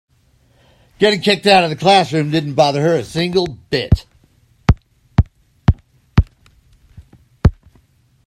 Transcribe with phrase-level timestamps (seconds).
[0.97, 4.07] Getting kicked out of the classroom didn't bother her a single bit.